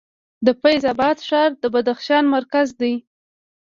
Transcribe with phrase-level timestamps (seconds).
[0.45, 2.93] د فیض اباد ښار د بدخشان مرکز دی